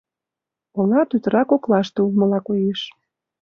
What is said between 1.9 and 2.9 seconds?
улмыла коеш.